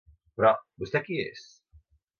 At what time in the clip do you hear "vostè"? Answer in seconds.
0.85-1.03